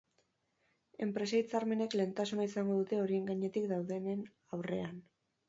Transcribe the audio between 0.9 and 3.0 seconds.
Enpresa hitzarmenek lehentasuna izango dute